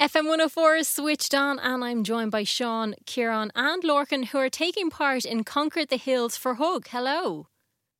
[0.00, 4.48] FM 104 is switched on, and I'm joined by Sean, Ciaran, and Lorcan, who are
[4.48, 6.88] taking part in Conquer the Hills for HUGG.
[6.88, 7.48] Hello.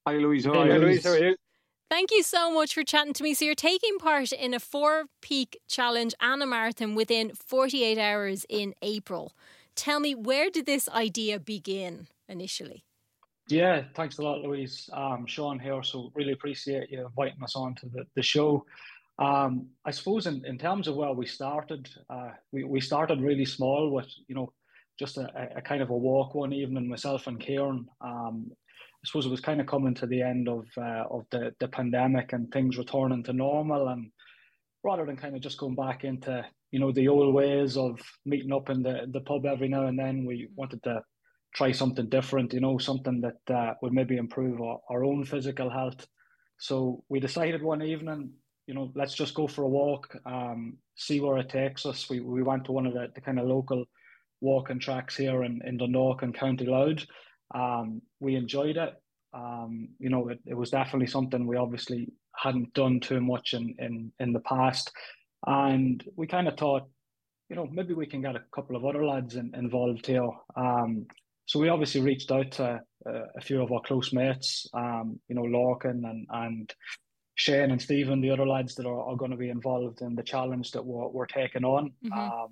[0.08, 0.46] Hi, Louise.
[0.46, 0.78] How are you?
[0.78, 1.36] Louise, how are you?
[1.90, 3.34] Thank you so much for chatting to me.
[3.34, 8.46] So, you're taking part in a four peak challenge and a marathon within 48 hours
[8.48, 9.35] in April.
[9.77, 12.82] Tell me, where did this idea begin initially?
[13.48, 14.89] Yeah, thanks a lot, Louise.
[14.95, 18.64] Um, Sean here, so really appreciate you inviting us on to the, the show.
[19.21, 23.45] Um, I suppose in, in terms of where we started, uh, we, we started really
[23.45, 24.53] small with, you know,
[24.99, 27.86] just a, a kind of a walk one evening, myself and Ciaran.
[28.00, 31.54] Um, I suppose it was kind of coming to the end of uh, of the,
[31.61, 33.89] the pandemic and things returning to normal.
[33.89, 34.11] And
[34.83, 38.52] rather than kind of just going back into, you know, the old ways of meeting
[38.52, 41.02] up in the, the pub every now and then, we wanted to
[41.55, 45.70] try something different, you know, something that uh, would maybe improve our, our own physical
[45.70, 46.06] health.
[46.58, 48.33] So we decided one evening
[48.70, 52.08] you know, let's just go for a walk, um, see where it takes us.
[52.08, 53.84] We we went to one of the, the kind of local
[54.41, 57.04] walking tracks here in, in Dundalk and County Louth.
[57.52, 58.94] Um, we enjoyed it.
[59.34, 63.74] Um, you know, it, it was definitely something we obviously hadn't done too much in,
[63.80, 64.92] in, in the past.
[65.48, 66.84] And we kind of thought,
[67.48, 70.30] you know, maybe we can get a couple of other lads in, involved here.
[70.55, 71.06] Um,
[71.46, 75.34] so we obviously reached out to uh, a few of our close mates, um, you
[75.34, 76.72] know, Lorcan and, and
[77.41, 80.22] Shane and Stephen, the other lads that are, are going to be involved in the
[80.22, 81.91] challenge that we're, we're taking on.
[82.05, 82.12] Mm-hmm.
[82.12, 82.48] Um,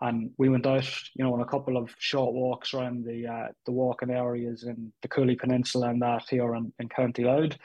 [0.00, 3.48] and we went out, you know, on a couple of short walks around the uh,
[3.66, 7.56] the walking areas in the Cooley Peninsula and that here in, in County Louth.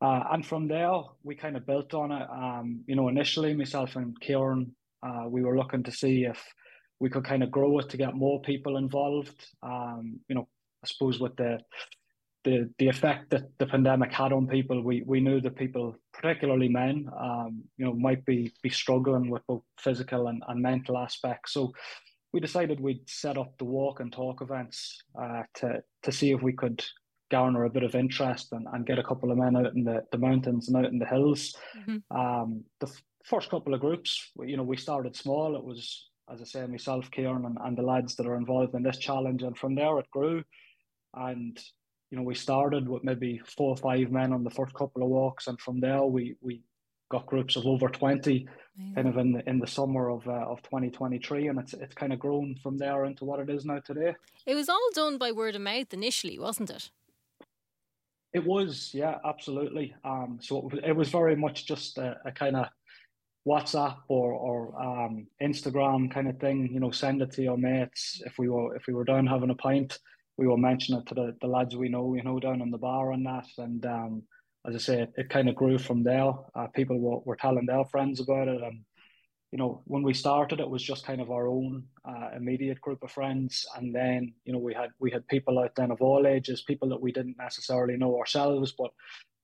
[0.00, 2.28] Uh, and from there, we kind of built on it.
[2.30, 6.40] Um, you know, initially, myself and Ciaran, uh, we were looking to see if
[7.00, 9.44] we could kind of grow it to get more people involved.
[9.62, 10.46] Um, you know,
[10.84, 11.58] I suppose with the
[12.44, 16.68] the the effect that the pandemic had on people, we we knew that people, particularly
[16.68, 21.52] men, um, you know, might be be struggling with both physical and, and mental aspects.
[21.52, 21.72] So
[22.32, 26.42] we decided we'd set up the walk and talk events uh, to to see if
[26.42, 26.84] we could
[27.30, 30.02] garner a bit of interest and, and get a couple of men out in the,
[30.10, 31.54] the mountains and out in the hills.
[31.78, 32.16] Mm-hmm.
[32.16, 35.54] Um, the f- first couple of groups, you know, we started small.
[35.54, 38.82] It was, as I say, myself, Ciaran, and, and the lads that are involved in
[38.82, 40.42] this challenge, and from there it grew.
[41.14, 41.56] And
[42.10, 45.08] you know, we started with maybe four or five men on the first couple of
[45.08, 46.62] walks, and from there we we
[47.10, 48.94] got groups of over twenty, yeah.
[48.94, 51.72] kind of in the in the summer of uh, of twenty twenty three, and it's
[51.74, 54.14] it's kind of grown from there into what it is now today.
[54.46, 56.90] It was all done by word of mouth initially, wasn't it?
[58.32, 59.92] It was, yeah, absolutely.
[60.04, 62.66] Um, so it was, it was very much just a, a kind of
[63.46, 66.70] WhatsApp or or um, Instagram kind of thing.
[66.72, 69.50] You know, send it to your mates if we were if we were down having
[69.50, 69.98] a pint
[70.40, 72.78] we were mentioning it to the, the lads we know, you know, down on the
[72.78, 73.46] bar and that.
[73.58, 74.22] And um,
[74.66, 76.32] as I say, it, it kind of grew from there.
[76.54, 78.62] Uh, people were, were telling their friends about it.
[78.62, 78.80] And,
[79.52, 83.02] you know, when we started, it was just kind of our own uh, immediate group
[83.02, 83.66] of friends.
[83.76, 86.88] And then, you know, we had we had people out then of all ages, people
[86.88, 88.92] that we didn't necessarily know ourselves, but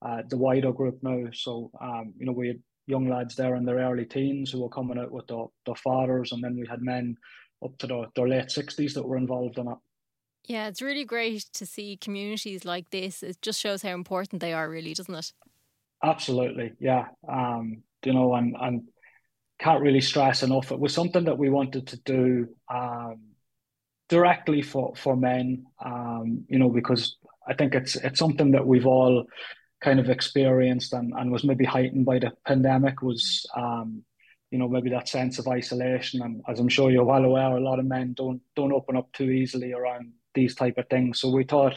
[0.03, 1.25] uh, the wider group now.
[1.31, 4.69] So, um, you know, we had young lads there in their early teens who were
[4.69, 6.31] coming out with their, their fathers.
[6.31, 7.17] And then we had men
[7.63, 9.77] up to their, their late 60s that were involved in it.
[10.47, 13.21] Yeah, it's really great to see communities like this.
[13.21, 15.33] It just shows how important they are, really, doesn't it?
[16.03, 17.07] Absolutely, yeah.
[17.27, 18.87] Um, you know, and and
[19.59, 20.71] can't really stress enough.
[20.71, 23.19] It was something that we wanted to do um,
[24.07, 25.65] directly for for men.
[25.83, 29.25] Um, you know, because I think it's it's something that we've all
[29.81, 34.03] kind of experienced and, and was maybe heightened by the pandemic was um,
[34.49, 37.61] you know maybe that sense of isolation and as I'm sure you're well aware a
[37.61, 41.19] lot of men don't don't open up too easily around these type of things.
[41.19, 41.75] So we thought,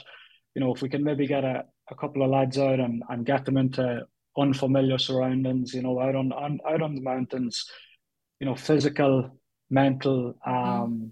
[0.54, 3.26] you know, if we can maybe get a, a couple of lads out and, and
[3.26, 4.06] get them into
[4.36, 7.64] unfamiliar surroundings, you know, out on, on out on the mountains,
[8.38, 9.14] you know, physical,
[9.70, 11.10] mental um,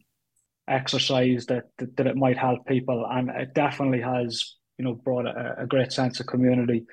[0.68, 5.26] exercise that, that, that it might help people, and it definitely has, you know, brought
[5.26, 6.84] a, a great sense of community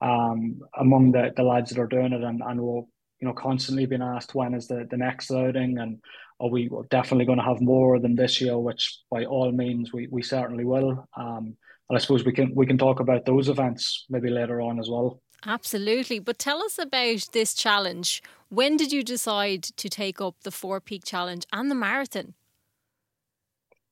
[0.00, 2.82] um, among the, the lads that are doing it, and and we're
[3.20, 6.00] you know constantly being asked when is the, the next outing and
[6.40, 10.06] are we definitely going to have more than this year, which by all means we,
[10.08, 11.04] we certainly will.
[11.16, 11.56] Um,
[11.88, 14.88] and I suppose we can we can talk about those events maybe later on as
[14.88, 15.20] well.
[15.46, 16.18] Absolutely.
[16.18, 18.22] But tell us about this challenge.
[18.50, 22.34] When did you decide to take up the Four Peak Challenge and the marathon?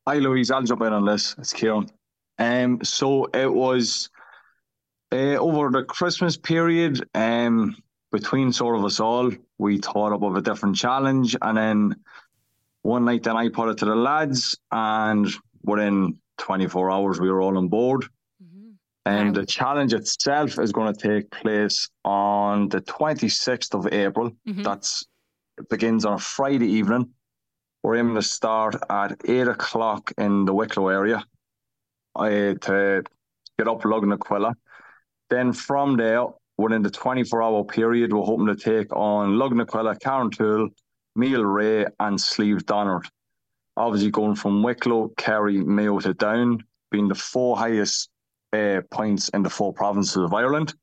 [0.07, 0.51] Hi, Louise.
[0.51, 1.35] I'll jump in on this.
[1.39, 1.89] It's Ciaran.
[2.39, 4.11] Um, so it was
[5.13, 7.09] uh, over the Christmas period.
[7.15, 7.77] Um,
[8.13, 11.97] between sort of us all, we thought up of a different challenge, and then
[12.83, 15.29] one night, then I put it to the lads, and
[15.65, 18.03] within 24 hours, we were all on board.
[18.43, 18.71] Mm-hmm.
[19.07, 19.41] And wow.
[19.41, 24.31] the challenge itself is going to take place on the 26th of April.
[24.49, 24.63] Mm-hmm.
[24.63, 25.05] That's
[25.71, 27.11] begins on a Friday evening.
[27.83, 31.25] We're aiming to start at eight o'clock in the Wicklow area
[32.15, 33.05] uh, to
[33.59, 34.55] get up Lugnaquilla.
[35.31, 36.27] Then from there,
[36.59, 40.69] within the 24 hour period, we're hoping to take on Lugnaquilla, Carrauntoohil,
[41.19, 43.07] Mweelrea, and Slieve Donard.
[43.77, 48.09] Obviously, going from Wicklow, Kerry, Mayo to Down, being the four highest
[48.53, 50.75] uh, points in the four provinces of Ireland.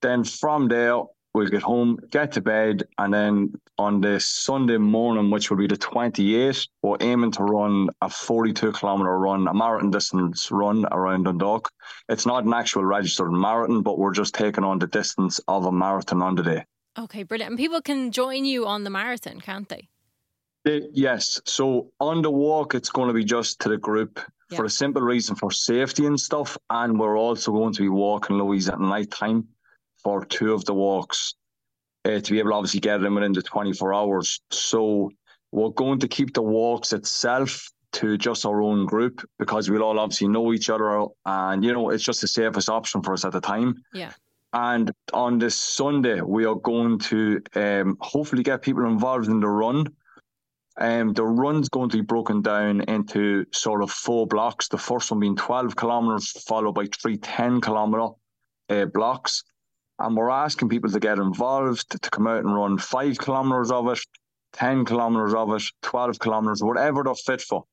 [0.00, 1.02] Then from there,
[1.34, 5.66] we'll get home, get to bed, and then on the Sunday morning, which will be
[5.66, 11.24] the 28th, we're aiming to run a 42 kilometre run, a marathon distance run around
[11.24, 11.70] Dundalk.
[12.08, 15.72] It's not an actual registered marathon, but we're just taking on the distance of a
[15.72, 16.64] marathon on the day.
[16.96, 17.50] Okay, brilliant.
[17.50, 19.88] And people can join you on the marathon, can't they?
[20.66, 21.40] Uh, yes.
[21.44, 24.20] So on the walk, it's going to be just to the group
[24.50, 24.56] yeah.
[24.56, 26.56] for a simple reason for safety and stuff.
[26.70, 29.48] And we're also going to be walking Louise at night time
[30.04, 31.34] for two of the walks
[32.04, 34.40] uh, to be able to obviously get them within the 24 hours.
[34.50, 35.10] So
[35.50, 39.98] we're going to keep the walks itself to just our own group because we'll all
[39.98, 43.32] obviously know each other and you know it's just the safest option for us at
[43.32, 43.82] the time.
[43.92, 44.12] Yeah.
[44.52, 49.48] And on this Sunday, we are going to um, hopefully get people involved in the
[49.48, 49.88] run.
[50.76, 54.68] Um, the run's going to be broken down into sort of four blocks.
[54.68, 58.14] The first one being 12 kilometres, followed by three 10 kilometre
[58.70, 59.42] uh, blocks.
[59.98, 63.88] And we're asking people to get involved, to, come out and run five kilometres of
[63.88, 64.00] it,
[64.54, 67.64] 10 kilometres of it, 12 kilometres, whatever they're fit for.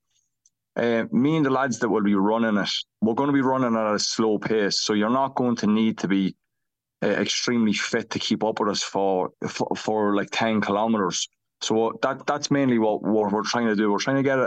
[0.75, 2.69] Uh, me and the lads that will be running it,
[3.01, 4.81] we're going to be running at a slow pace.
[4.81, 6.35] So you're not going to need to be
[7.03, 11.27] uh, extremely fit to keep up with us for, for, for like 10 kilometres.
[11.61, 13.91] So that that's mainly what, what we're trying to do.
[13.91, 14.39] We're trying to get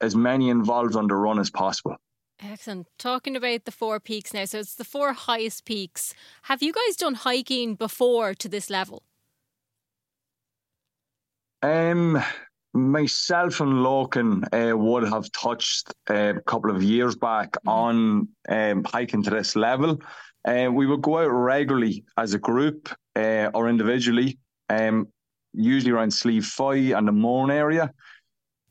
[0.00, 1.96] as many involved on the run as possible.
[2.42, 2.86] Excellent.
[2.98, 6.14] Talking about the four peaks now, so it's the four highest peaks.
[6.42, 9.02] Have you guys done hiking before to this level?
[11.62, 12.22] Um,
[12.74, 17.68] myself and Lorcan uh, would have touched uh, a couple of years back mm-hmm.
[17.68, 20.00] on um, hiking to this level.
[20.46, 24.38] Uh, we would go out regularly as a group uh, or individually,
[24.68, 25.08] um,
[25.54, 27.90] usually around Slieve Foy and the Mourne area.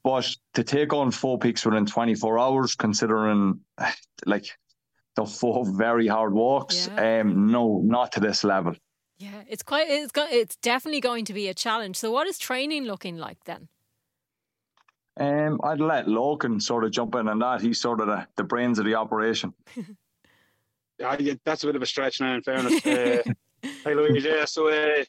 [0.04, 3.62] But to take on four peaks within 24 hours, considering
[4.26, 4.46] like
[5.16, 7.22] the four very hard walks, yeah.
[7.22, 8.76] um, no, not to this level.
[9.18, 9.88] Yeah, it's quite.
[9.90, 10.32] It's got.
[10.32, 11.98] It's definitely going to be a challenge.
[11.98, 13.70] So, what is training looking like then?
[15.18, 17.62] Um, I'd let Lorcan sort of jump in on that.
[17.62, 19.54] He's sort of the, the brains of the operation.
[21.00, 22.34] yeah, that's a bit of a stretch now.
[22.34, 23.22] In fairness, uh,
[23.62, 24.46] hey Louise, yeah.
[24.46, 25.04] So, uh,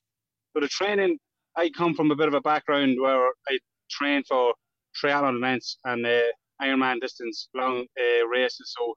[0.53, 1.19] for the training,
[1.57, 3.59] I come from a bit of a background where I
[3.91, 4.55] trained for
[5.01, 6.21] triathlon events and uh,
[6.63, 8.75] Ironman distance long uh, races.
[8.77, 8.95] So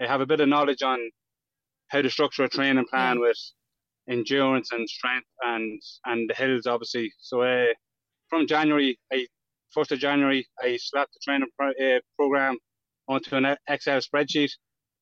[0.00, 0.98] I have a bit of knowledge on
[1.88, 3.38] how to structure a training plan with
[4.08, 7.12] endurance and strength and and the hills obviously.
[7.18, 7.72] So uh,
[8.28, 9.26] from January, I
[9.70, 12.58] first of January, I slapped the training pro- uh, program
[13.08, 14.50] onto an Excel spreadsheet,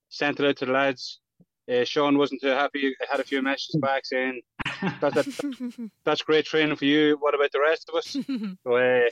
[0.08, 1.20] sent it out to the lads.
[1.73, 2.94] Uh, Sean wasn't too happy.
[3.00, 4.43] I had a few messages back saying
[5.00, 7.17] that, that, that's great training for you.
[7.20, 8.17] What about the rest of us?
[8.64, 9.08] so uh,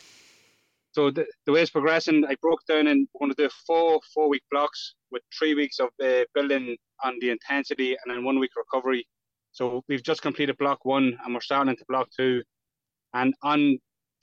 [0.92, 4.00] so the, the way it's progressing, I broke down and we're going to do four
[4.14, 8.38] four week blocks with three weeks of uh, building on the intensity and then one
[8.38, 9.06] week recovery.
[9.52, 12.42] So we've just completed block one and we're starting into block two.
[13.14, 13.78] And on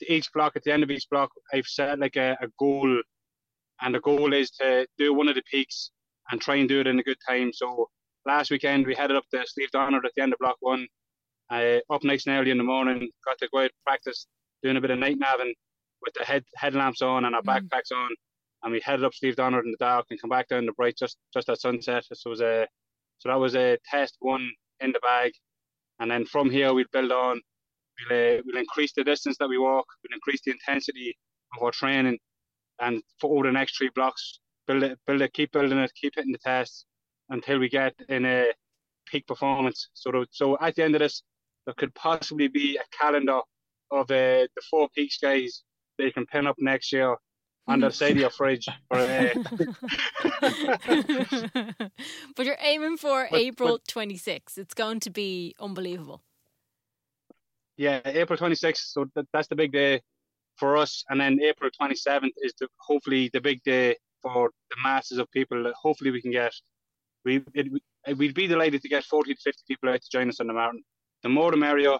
[0.08, 3.02] each block, at the end of each block, I've set like a, a goal,
[3.80, 5.90] and the goal is to do one of the peaks
[6.30, 7.52] and try and do it in a good time.
[7.52, 7.88] So
[8.26, 10.86] last weekend we headed up to Slieve Donard at the end of block one.
[11.50, 14.26] Uh, up nice and early in the morning, got to go out practice
[14.62, 15.52] doing a bit of night naving
[16.02, 17.46] with the head headlamps on and our mm.
[17.46, 18.10] backpacks on,
[18.62, 20.96] and we headed up Slieve Donard in the dark and come back down the bright
[20.96, 22.04] just just at sunset.
[22.12, 22.66] So was a
[23.18, 25.32] so that was a test one in the bag,
[25.98, 27.40] and then from here we'll build on.
[28.10, 29.86] We'll uh, we'll increase the distance that we walk.
[30.02, 31.16] We'll increase the intensity
[31.56, 32.18] of our training,
[32.80, 36.14] and for over the next three blocks, build it, build it, keep building it, keep
[36.16, 36.86] hitting the tests
[37.28, 38.52] until we get in a
[39.06, 39.88] peak performance.
[39.94, 41.22] So so at the end of this,
[41.66, 43.40] there could possibly be a calendar
[43.90, 45.62] of uh, the four peaks guys
[46.04, 47.16] you can pin up next year
[47.66, 48.68] on the side of your fridge.
[48.88, 49.28] For, uh...
[52.36, 54.58] but you're aiming for but, April but, 26th.
[54.58, 56.22] It's going to be unbelievable.
[57.76, 58.92] Yeah, April 26th.
[58.92, 60.02] So that, that's the big day
[60.56, 61.04] for us.
[61.08, 65.62] And then April 27th is the, hopefully the big day for the masses of people
[65.64, 66.52] that hopefully we can get.
[67.24, 67.68] We, it,
[68.16, 70.52] we'd be delighted to get 40 to 50 people out to join us on the
[70.52, 70.82] mountain.
[71.22, 71.96] The more the merrier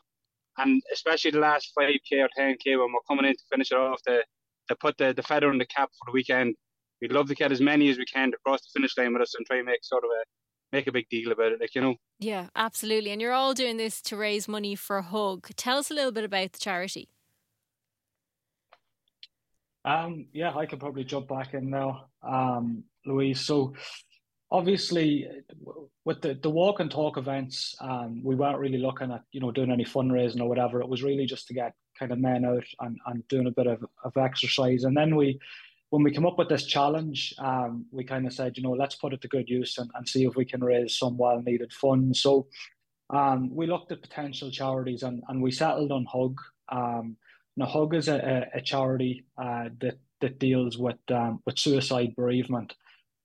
[0.59, 4.01] and especially the last 5K or 10K when we're coming in to finish it off,
[4.03, 4.23] to,
[4.69, 6.55] to put the, the feather in the cap for the weekend.
[7.01, 9.35] We'd love to get as many as we can across the finish line with us
[9.35, 10.23] and try and make sort of a
[10.73, 11.97] make a big deal about it, like you know.
[12.19, 13.11] Yeah, absolutely.
[13.11, 15.51] And you're all doing this to raise money for HUGG.
[15.57, 17.09] Tell us a little bit about the charity.
[19.85, 23.41] Um, yeah, I could probably jump back in now, um, Louise.
[23.41, 23.73] So
[24.51, 25.29] obviously
[26.05, 29.51] with the, the walk and talk events, um, we weren't really looking at, you know,
[29.51, 30.81] doing any fundraising or whatever.
[30.81, 33.67] It was really just to get kind of men out and, and doing a bit
[33.67, 34.85] of, of exercise.
[34.85, 35.39] And then we,
[35.91, 38.97] when we came up with this challenge, um, we kind of said, you know, let's
[38.97, 41.73] put it to good use and, and see if we can raise some well needed
[41.73, 42.21] funds.
[42.21, 42.49] So
[43.11, 46.39] um, we looked at potential charities and, and we settled on HUGG.
[46.71, 47.17] Um,
[47.57, 52.75] now, HUGG is a, a charity uh, that, that deals with, um, with suicide bereavement.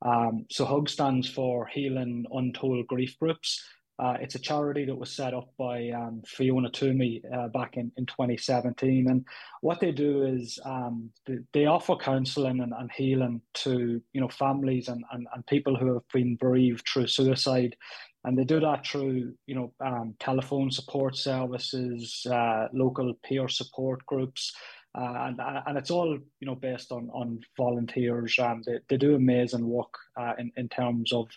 [0.05, 3.63] Um, so HUGG stands for Healing Untold Grief Groups.
[3.97, 7.91] Uh, it's a charity that was set up by um, Fiona Toomey uh, back in,
[7.97, 9.09] in 2017.
[9.09, 9.25] And
[9.61, 14.27] what they do is um, they, they, offer counselling and, and, healing to you know
[14.27, 17.77] families and, and, and, people who have been bereaved through suicide.
[18.25, 24.05] And they do that through you know um, telephone support services, uh, local peer support
[24.05, 24.53] groups,
[24.97, 28.37] uh, and and it's all you know based on on volunteers.
[28.39, 31.27] Um, they they do amazing work uh, in in terms of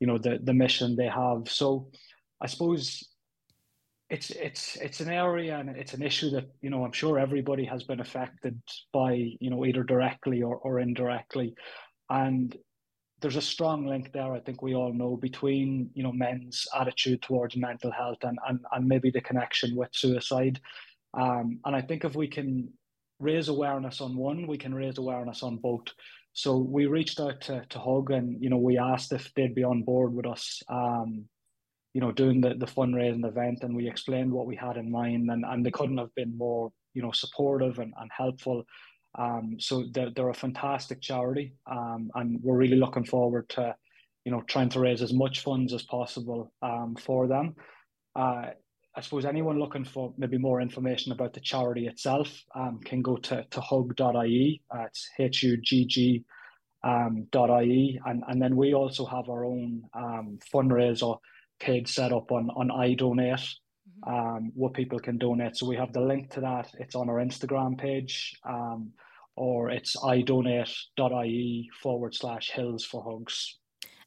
[0.00, 1.48] you know the the mission they have.
[1.48, 1.90] So
[2.40, 3.06] I suppose
[4.08, 7.64] it's it's it's an area and it's an issue that you know I'm sure everybody
[7.64, 8.60] has been affected
[8.92, 11.54] by you know either directly or, or indirectly,
[12.08, 12.56] and
[13.20, 14.32] there's a strong link there.
[14.32, 18.60] I think we all know between you know men's attitude towards mental health and and,
[18.72, 20.60] and maybe the connection with suicide.
[21.14, 22.72] Um, and I think if we can
[23.22, 25.86] raise awareness on one, we can raise awareness on both.
[26.32, 29.64] So we reached out to, to HUGG and, you know, we asked if they'd be
[29.64, 31.26] on board with us, um,
[31.94, 35.30] you know, doing the, the fundraising event and we explained what we had in mind
[35.30, 38.64] and, and they couldn't have been more, you know, supportive and, and helpful.
[39.18, 43.76] Um, so they're, they're a fantastic charity um, and we're really looking forward to,
[44.24, 47.54] you know, trying to raise as much funds as possible um, for them.
[48.16, 48.50] Uh,
[48.94, 53.16] I suppose anyone looking for maybe more information about the charity itself um, can go
[53.16, 54.62] to, to hugg.ie.
[54.70, 56.24] Uh, it's H U G G
[56.84, 58.00] um, .ie.
[58.04, 61.18] And, and then we also have our own um, fundraiser
[61.58, 63.48] page set up on, on iDonate
[64.06, 64.14] mm-hmm.
[64.14, 65.56] um, where people can donate.
[65.56, 66.70] So we have the link to that.
[66.78, 68.92] It's on our Instagram page um,
[69.36, 73.58] or it's idonate.ie forward slash hills for hugs.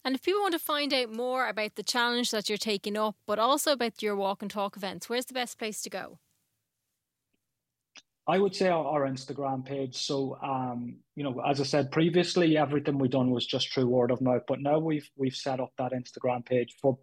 [0.05, 3.15] And if people want to find out more about the challenge that you're taking up,
[3.25, 6.19] but also about your walk and talk events, where's the best place to go?
[8.27, 9.95] I would say our, our Instagram page.
[9.95, 14.11] So, um, you know, as I said previously, everything we've done was just through word
[14.11, 14.43] of mouth.
[14.47, 16.97] But now we've we've set up that Instagram page for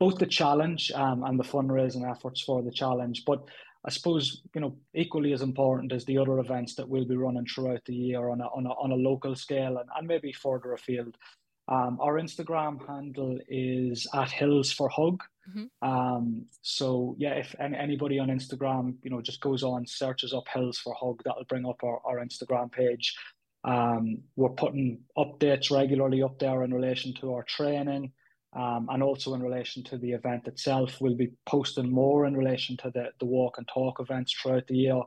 [0.00, 3.24] both the challenge um, and the fundraising efforts for the challenge.
[3.26, 3.42] But
[3.84, 7.46] I suppose you know equally as important as the other events that we'll be running
[7.46, 10.72] throughout the year on a on a, on a local scale and, and maybe further
[10.74, 11.16] afield.
[11.68, 15.22] Um, our Instagram handle is at Hills for Hug.
[15.50, 15.88] Mm-hmm.
[15.88, 20.44] Um, so yeah, if any, anybody on Instagram, you know, just goes on searches up
[20.52, 23.16] Hills for Hug, that'll bring up our, our Instagram page.
[23.64, 28.12] Um, we're putting updates regularly up there in relation to our training.
[28.52, 32.76] Um, and also in relation to the event itself, we'll be posting more in relation
[32.78, 35.00] to the, the walk and talk events throughout the year.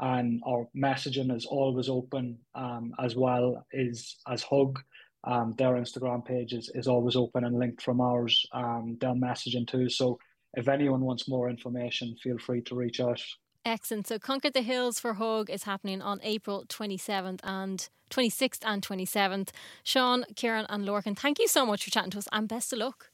[0.00, 4.78] And our messaging is always open um, as well as as HUGG.
[5.24, 8.46] Um, their Instagram page is, is always open and linked from ours.
[8.52, 9.88] Um, they're messaging too.
[9.88, 10.18] So
[10.54, 13.22] if anyone wants more information, feel free to reach out.
[13.64, 14.06] Excellent.
[14.06, 19.50] So Conquer the Hills for Hug is happening on April 27th and 26th and 27th.
[19.84, 22.78] Sean, Ciaran, and Lorcan, thank you so much for chatting to us and best of
[22.78, 23.10] luck.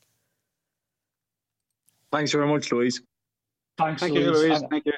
[2.13, 3.03] Thanks very much, Louise.
[3.77, 4.27] Thanks, thank Louise.
[4.27, 4.63] You, Louise.
[4.71, 4.93] Thank you.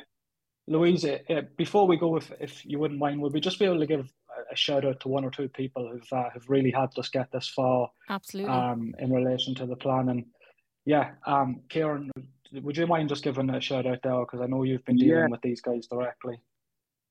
[0.67, 3.81] Louise, uh, before we go, if, if you wouldn't mind, would we just be able
[3.81, 4.13] to give
[4.51, 7.31] a shout out to one or two people who've uh, have really helped us get
[7.33, 7.91] this far.
[8.09, 8.53] Absolutely.
[8.53, 10.25] Um, in relation to the plan, and
[10.85, 12.11] yeah, um, Ciaran,
[12.53, 15.19] would you mind just giving a shout out there because I know you've been dealing
[15.19, 15.27] yeah.
[15.29, 16.41] with these guys directly.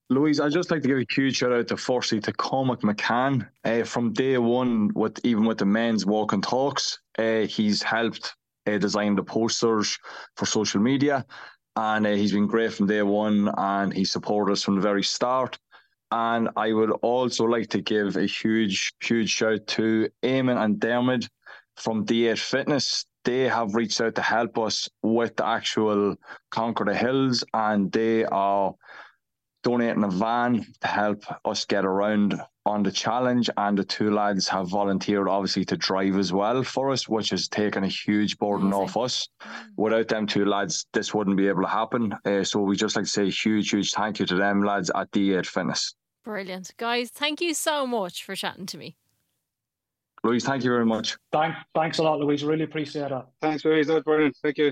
[0.09, 3.47] Louise, I'd just like to give a huge shout out to firstly to Cormac McCann.
[3.65, 8.33] Uh, from day one, with even with the men's walk and talks, uh, he's helped
[8.67, 9.97] uh, design the posters
[10.37, 11.25] for social media,
[11.75, 15.03] and uh, he's been great from day one, and he supported us from the very
[15.03, 15.59] start.
[16.11, 21.27] And I would also like to give a huge, huge shout to Eamon and Dermot
[21.75, 23.05] from D8 Fitness.
[23.25, 26.15] They have reached out to help us with the actual
[26.49, 28.73] Conquer the Hills, and they are
[29.63, 33.49] donating a van to help us get around on the challenge.
[33.57, 37.47] And the two lads have volunteered, obviously, to drive as well for us, which has
[37.47, 38.83] taken a huge burden Amazing.
[38.83, 39.29] off us.
[39.77, 42.13] Without them two lads, this wouldn't be able to happen.
[42.25, 44.91] Uh, so we just like to say a huge, huge thank you to them lads
[44.93, 45.95] at D8 Fitness.
[46.23, 46.73] Brilliant.
[46.77, 48.97] Guys, thank you so much for chatting to me.
[50.23, 51.15] Louise, thank you very much.
[51.31, 52.43] Thank, thanks a lot, Louise.
[52.43, 53.25] Really appreciate it.
[53.41, 53.87] Thanks, Louise.
[53.87, 54.35] That was brilliant.
[54.43, 54.65] Thank you.